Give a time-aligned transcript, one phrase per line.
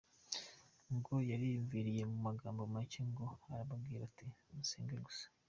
[0.95, 5.25] Ngo yariyumviriye mu magambo make ngo arababwira ati: “Musenge gusa”.